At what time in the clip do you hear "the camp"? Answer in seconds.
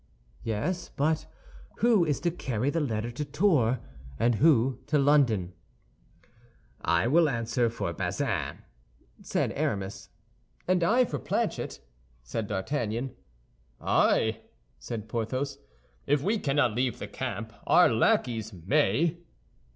16.97-17.53